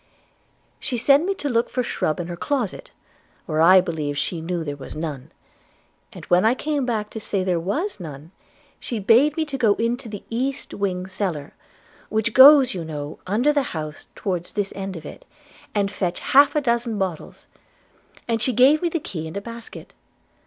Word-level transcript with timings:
She 0.79 0.97
sent 0.97 1.27
me 1.27 1.35
to 1.35 1.47
look 1.47 1.69
for 1.69 1.83
shrub 1.83 2.19
in 2.19 2.25
her 2.25 2.35
closet, 2.35 2.89
where 3.45 3.61
I 3.61 3.81
believe 3.81 4.17
she 4.17 4.41
knew 4.41 4.63
there 4.63 4.75
was 4.75 4.95
none; 4.95 5.31
and 6.11 6.25
when 6.25 6.43
I 6.43 6.55
came 6.55 6.87
back 6.87 7.11
to 7.11 7.19
say 7.19 7.43
there 7.43 7.59
was 7.59 7.99
none, 7.99 8.31
she 8.79 8.97
bade 8.97 9.37
me 9.37 9.45
go 9.45 9.75
into 9.75 10.09
the 10.09 10.23
east 10.31 10.73
wing 10.73 11.05
cellar, 11.05 11.53
which 12.09 12.33
goes, 12.33 12.73
you 12.73 12.83
know, 12.83 13.19
under 13.27 13.53
the 13.53 13.61
house 13.77 14.07
towards 14.15 14.53
this 14.53 14.73
end 14.75 14.95
of 14.95 15.05
it, 15.05 15.23
and 15.75 15.91
fetch 15.91 16.19
half 16.21 16.55
a 16.55 16.61
dozen 16.61 16.97
bottles; 16.97 17.45
and 18.27 18.41
she 18.41 18.53
gave 18.53 18.81
me 18.81 18.89
the 18.89 18.99
key 18.99 19.27
and 19.27 19.37
a 19.37 19.39
basket. 19.41 19.93